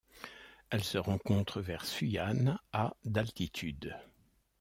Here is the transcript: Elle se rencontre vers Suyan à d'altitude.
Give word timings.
Elle 0.71 0.83
se 0.83 0.97
rencontre 0.97 1.61
vers 1.61 1.85
Suyan 1.85 2.57
à 2.73 2.95
d'altitude. 3.05 3.95